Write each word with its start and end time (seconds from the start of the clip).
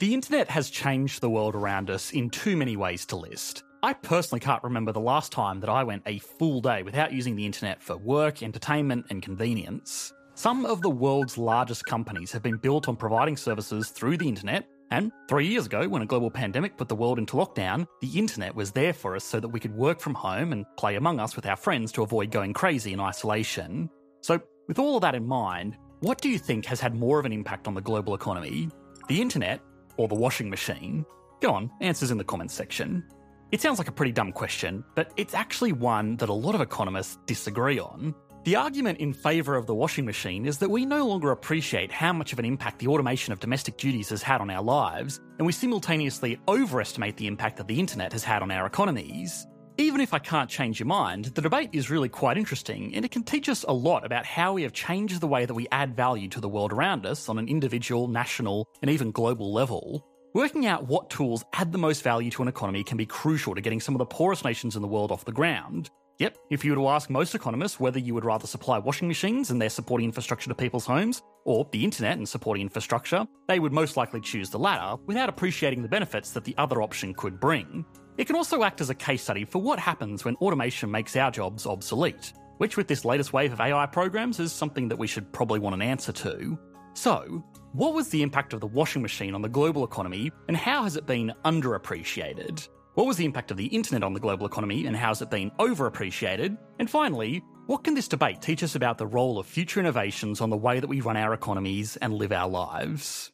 The 0.00 0.14
internet 0.14 0.48
has 0.48 0.70
changed 0.70 1.20
the 1.20 1.28
world 1.28 1.54
around 1.54 1.90
us 1.90 2.12
in 2.12 2.30
too 2.30 2.56
many 2.56 2.74
ways 2.74 3.04
to 3.04 3.16
list. 3.16 3.64
I 3.82 3.92
personally 3.92 4.40
can't 4.40 4.64
remember 4.64 4.92
the 4.92 4.98
last 4.98 5.30
time 5.30 5.60
that 5.60 5.68
I 5.68 5.84
went 5.84 6.04
a 6.06 6.20
full 6.20 6.62
day 6.62 6.82
without 6.82 7.12
using 7.12 7.36
the 7.36 7.44
internet 7.44 7.82
for 7.82 7.98
work, 7.98 8.42
entertainment, 8.42 9.04
and 9.10 9.20
convenience. 9.20 10.10
Some 10.36 10.64
of 10.64 10.80
the 10.80 10.88
world's 10.88 11.36
largest 11.36 11.84
companies 11.84 12.32
have 12.32 12.42
been 12.42 12.56
built 12.56 12.88
on 12.88 12.96
providing 12.96 13.36
services 13.36 13.90
through 13.90 14.16
the 14.16 14.26
internet, 14.26 14.66
and 14.90 15.12
three 15.28 15.46
years 15.46 15.66
ago, 15.66 15.86
when 15.86 16.00
a 16.00 16.06
global 16.06 16.30
pandemic 16.30 16.78
put 16.78 16.88
the 16.88 16.96
world 16.96 17.18
into 17.18 17.36
lockdown, 17.36 17.86
the 18.00 18.18
internet 18.18 18.54
was 18.54 18.72
there 18.72 18.94
for 18.94 19.14
us 19.14 19.24
so 19.24 19.38
that 19.38 19.48
we 19.48 19.60
could 19.60 19.76
work 19.76 20.00
from 20.00 20.14
home 20.14 20.52
and 20.52 20.64
play 20.78 20.96
Among 20.96 21.20
Us 21.20 21.36
with 21.36 21.44
our 21.44 21.56
friends 21.56 21.92
to 21.92 22.02
avoid 22.02 22.30
going 22.30 22.54
crazy 22.54 22.94
in 22.94 23.00
isolation. 23.00 23.90
So, 24.22 24.40
with 24.66 24.78
all 24.78 24.96
of 24.96 25.02
that 25.02 25.14
in 25.14 25.26
mind, 25.26 25.76
what 25.98 26.22
do 26.22 26.30
you 26.30 26.38
think 26.38 26.64
has 26.64 26.80
had 26.80 26.94
more 26.94 27.18
of 27.18 27.26
an 27.26 27.34
impact 27.34 27.68
on 27.68 27.74
the 27.74 27.82
global 27.82 28.14
economy? 28.14 28.70
The 29.08 29.20
internet 29.20 29.60
or 30.00 30.08
the 30.08 30.14
washing 30.14 30.48
machine? 30.48 31.04
Go 31.40 31.52
on, 31.52 31.70
answers 31.80 32.10
in 32.10 32.18
the 32.18 32.24
comments 32.24 32.54
section. 32.54 33.04
It 33.52 33.60
sounds 33.60 33.78
like 33.78 33.88
a 33.88 33.92
pretty 33.92 34.12
dumb 34.12 34.32
question, 34.32 34.84
but 34.94 35.12
it's 35.16 35.34
actually 35.34 35.72
one 35.72 36.16
that 36.16 36.28
a 36.28 36.34
lot 36.34 36.54
of 36.54 36.60
economists 36.60 37.18
disagree 37.26 37.78
on. 37.78 38.14
The 38.44 38.56
argument 38.56 39.00
in 39.00 39.12
favour 39.12 39.56
of 39.56 39.66
the 39.66 39.74
washing 39.74 40.06
machine 40.06 40.46
is 40.46 40.56
that 40.58 40.70
we 40.70 40.86
no 40.86 41.06
longer 41.06 41.30
appreciate 41.30 41.92
how 41.92 42.12
much 42.12 42.32
of 42.32 42.38
an 42.38 42.46
impact 42.46 42.78
the 42.78 42.86
automation 42.88 43.34
of 43.34 43.40
domestic 43.40 43.76
duties 43.76 44.08
has 44.08 44.22
had 44.22 44.40
on 44.40 44.48
our 44.48 44.62
lives, 44.62 45.20
and 45.38 45.46
we 45.46 45.52
simultaneously 45.52 46.40
overestimate 46.48 47.18
the 47.18 47.26
impact 47.26 47.58
that 47.58 47.68
the 47.68 47.78
internet 47.78 48.12
has 48.12 48.24
had 48.24 48.42
on 48.42 48.50
our 48.50 48.64
economies. 48.64 49.46
Even 49.80 50.02
if 50.02 50.12
I 50.12 50.18
can't 50.18 50.50
change 50.50 50.78
your 50.78 50.88
mind, 50.88 51.24
the 51.24 51.40
debate 51.40 51.70
is 51.72 51.88
really 51.88 52.10
quite 52.10 52.36
interesting, 52.36 52.94
and 52.94 53.02
it 53.02 53.10
can 53.10 53.22
teach 53.22 53.48
us 53.48 53.64
a 53.66 53.72
lot 53.72 54.04
about 54.04 54.26
how 54.26 54.52
we 54.52 54.62
have 54.62 54.74
changed 54.74 55.18
the 55.22 55.26
way 55.26 55.46
that 55.46 55.54
we 55.54 55.68
add 55.72 55.96
value 55.96 56.28
to 56.28 56.40
the 56.40 56.50
world 56.50 56.70
around 56.70 57.06
us 57.06 57.30
on 57.30 57.38
an 57.38 57.48
individual, 57.48 58.06
national, 58.06 58.68
and 58.82 58.90
even 58.90 59.10
global 59.10 59.54
level. 59.54 60.06
Working 60.34 60.66
out 60.66 60.86
what 60.86 61.08
tools 61.08 61.46
add 61.54 61.72
the 61.72 61.78
most 61.78 62.02
value 62.02 62.30
to 62.32 62.42
an 62.42 62.48
economy 62.48 62.84
can 62.84 62.98
be 62.98 63.06
crucial 63.06 63.54
to 63.54 63.62
getting 63.62 63.80
some 63.80 63.94
of 63.94 64.00
the 64.00 64.04
poorest 64.04 64.44
nations 64.44 64.76
in 64.76 64.82
the 64.82 64.86
world 64.86 65.10
off 65.10 65.24
the 65.24 65.32
ground, 65.32 65.88
Yep, 66.20 66.36
if 66.50 66.66
you 66.66 66.72
were 66.72 66.76
to 66.76 66.88
ask 66.88 67.08
most 67.08 67.34
economists 67.34 67.80
whether 67.80 67.98
you 67.98 68.12
would 68.12 68.26
rather 68.26 68.46
supply 68.46 68.76
washing 68.76 69.08
machines 69.08 69.50
and 69.50 69.58
their 69.58 69.70
supporting 69.70 70.04
infrastructure 70.04 70.50
to 70.50 70.54
people's 70.54 70.84
homes, 70.84 71.22
or 71.46 71.66
the 71.72 71.82
internet 71.82 72.18
and 72.18 72.28
supporting 72.28 72.60
infrastructure, 72.60 73.26
they 73.48 73.58
would 73.58 73.72
most 73.72 73.96
likely 73.96 74.20
choose 74.20 74.50
the 74.50 74.58
latter 74.58 75.02
without 75.06 75.30
appreciating 75.30 75.80
the 75.80 75.88
benefits 75.88 76.32
that 76.32 76.44
the 76.44 76.54
other 76.58 76.82
option 76.82 77.14
could 77.14 77.40
bring. 77.40 77.86
It 78.16 78.26
can 78.26 78.36
also 78.36 78.62
act 78.62 78.80
as 78.80 78.90
a 78.90 78.94
case 78.94 79.22
study 79.22 79.44
for 79.44 79.60
what 79.60 79.78
happens 79.78 80.24
when 80.24 80.36
automation 80.36 80.90
makes 80.90 81.16
our 81.16 81.30
jobs 81.30 81.66
obsolete, 81.66 82.32
which 82.58 82.76
with 82.76 82.88
this 82.88 83.04
latest 83.04 83.32
wave 83.32 83.52
of 83.52 83.60
AI 83.60 83.86
programs 83.86 84.40
is 84.40 84.52
something 84.52 84.88
that 84.88 84.98
we 84.98 85.06
should 85.06 85.32
probably 85.32 85.58
want 85.58 85.74
an 85.74 85.82
answer 85.82 86.12
to. 86.12 86.58
So, 86.94 87.42
what 87.72 87.94
was 87.94 88.08
the 88.08 88.22
impact 88.22 88.52
of 88.52 88.60
the 88.60 88.66
washing 88.66 89.00
machine 89.00 89.34
on 89.34 89.42
the 89.42 89.48
global 89.48 89.84
economy, 89.84 90.32
and 90.48 90.56
how 90.56 90.82
has 90.82 90.96
it 90.96 91.06
been 91.06 91.32
underappreciated? 91.44 92.68
What 92.94 93.06
was 93.06 93.16
the 93.16 93.24
impact 93.24 93.52
of 93.52 93.56
the 93.56 93.66
internet 93.66 94.02
on 94.02 94.12
the 94.12 94.20
global 94.20 94.46
economy 94.46 94.86
and 94.86 94.96
how 94.96 95.08
has 95.08 95.22
it 95.22 95.30
been 95.30 95.52
overappreciated? 95.52 96.58
And 96.80 96.90
finally, 96.90 97.42
what 97.66 97.84
can 97.84 97.94
this 97.94 98.08
debate 98.08 98.42
teach 98.42 98.64
us 98.64 98.74
about 98.74 98.98
the 98.98 99.06
role 99.06 99.38
of 99.38 99.46
future 99.46 99.78
innovations 99.78 100.40
on 100.40 100.50
the 100.50 100.56
way 100.56 100.80
that 100.80 100.88
we 100.88 101.00
run 101.00 101.16
our 101.16 101.32
economies 101.32 101.96
and 101.98 102.12
live 102.12 102.32
our 102.32 102.48
lives? 102.48 103.30